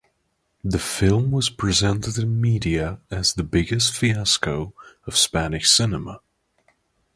[0.63, 4.73] The film was presented in media as "the biggest fiasco
[5.05, 6.21] of Spanish cinema".